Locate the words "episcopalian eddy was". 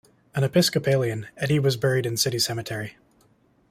0.43-1.77